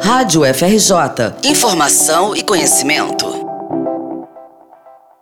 [0.00, 0.94] Rádio FRJ.
[1.44, 3.26] Informação e conhecimento.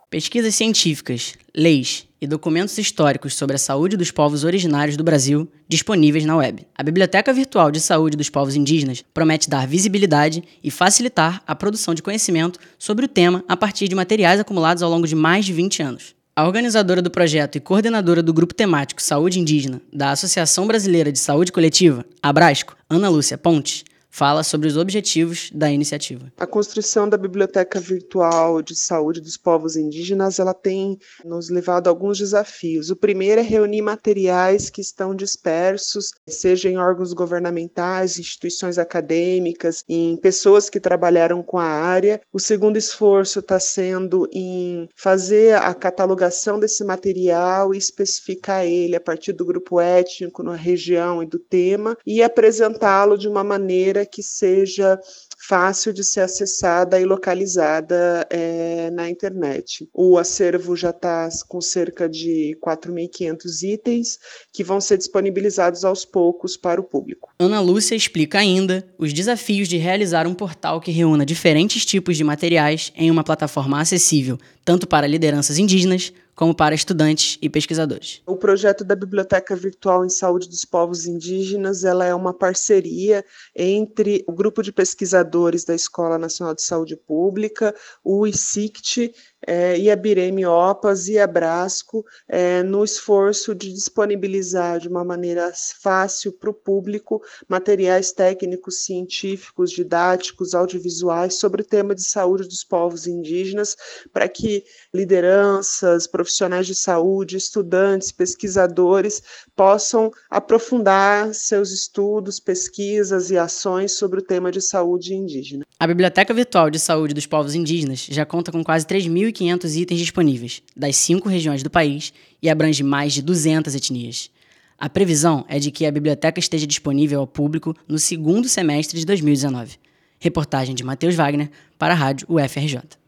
[0.09, 6.25] Pesquisas científicas, leis e documentos históricos sobre a saúde dos povos originários do Brasil disponíveis
[6.25, 6.67] na web.
[6.75, 11.93] A Biblioteca Virtual de Saúde dos Povos Indígenas promete dar visibilidade e facilitar a produção
[11.93, 15.53] de conhecimento sobre o tema a partir de materiais acumulados ao longo de mais de
[15.53, 16.15] 20 anos.
[16.35, 21.19] A organizadora do projeto e coordenadora do grupo temático Saúde Indígena da Associação Brasileira de
[21.19, 26.31] Saúde Coletiva, Abrasco, Ana Lúcia Pontes, fala sobre os objetivos da iniciativa.
[26.37, 31.89] A construção da Biblioteca Virtual de Saúde dos Povos Indígenas, ela tem nos levado a
[31.89, 32.89] alguns desafios.
[32.89, 40.17] O primeiro é reunir materiais que estão dispersos, seja em órgãos governamentais, instituições acadêmicas, em
[40.17, 42.19] pessoas que trabalharam com a área.
[42.33, 49.01] O segundo esforço está sendo em fazer a catalogação desse material e especificar ele a
[49.01, 54.23] partir do grupo étnico, na região e do tema, e apresentá-lo de uma maneira que
[54.23, 54.99] seja
[55.47, 59.89] fácil de ser acessada e localizada é, na internet.
[59.93, 64.19] O acervo já está com cerca de 4.500 itens
[64.53, 67.33] que vão ser disponibilizados aos poucos para o público.
[67.39, 72.23] Ana Lúcia explica ainda os desafios de realizar um portal que reúna diferentes tipos de
[72.23, 78.21] materiais em uma plataforma acessível, tanto para lideranças indígenas como para estudantes e pesquisadores.
[78.25, 83.23] O projeto da Biblioteca Virtual em Saúde dos Povos Indígenas ela é uma parceria
[83.55, 89.13] entre o grupo de pesquisadores da Escola Nacional de Saúde Pública, o ICICT
[89.45, 95.03] é, e a Bireme Opas e a Brasco é, no esforço de disponibilizar de uma
[95.03, 102.47] maneira fácil para o público materiais técnicos, científicos, didáticos, audiovisuais sobre o tema de saúde
[102.47, 103.75] dos povos indígenas,
[104.13, 109.21] para que lideranças, profissionais de saúde, estudantes, pesquisadores
[109.55, 115.65] possam aprofundar seus estudos, pesquisas e ações sobre o tema de saúde indígena.
[115.79, 118.85] A Biblioteca Virtual de Saúde dos Povos Indígenas já conta com quase
[119.31, 124.29] 3.500 itens disponíveis, das cinco regiões do país, e abrange mais de 200 etnias.
[124.77, 129.05] A previsão é de que a biblioteca esteja disponível ao público no segundo semestre de
[129.05, 129.77] 2019.
[130.19, 133.00] Reportagem de Matheus Wagner para a Rádio UFRJ.